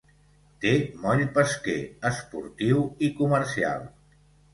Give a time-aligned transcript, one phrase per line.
[0.63, 0.69] Té
[1.01, 1.75] moll pesquer,
[2.11, 3.85] esportiu i comercial.